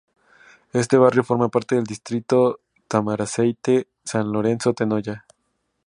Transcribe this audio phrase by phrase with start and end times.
[0.73, 5.27] Este barrio forma parte del distrito Tamaraceite-San Lorenzo-Tenoya.